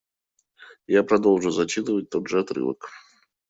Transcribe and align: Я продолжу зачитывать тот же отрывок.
Я 0.87 1.03
продолжу 1.03 1.51
зачитывать 1.51 2.09
тот 2.09 2.27
же 2.27 2.39
отрывок. 2.39 2.89